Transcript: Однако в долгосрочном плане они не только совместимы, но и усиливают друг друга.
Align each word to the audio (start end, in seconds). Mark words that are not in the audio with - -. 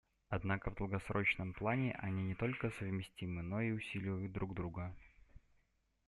Однако 0.29 0.71
в 0.71 0.75
долгосрочном 0.77 1.53
плане 1.53 1.91
они 2.01 2.23
не 2.23 2.33
только 2.33 2.71
совместимы, 2.71 3.43
но 3.43 3.61
и 3.61 3.69
усиливают 3.69 4.31
друг 4.31 4.55
друга. 4.55 4.95